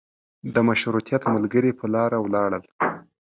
[0.53, 2.63] د مشروطیت ملګري په لاره ولاړل.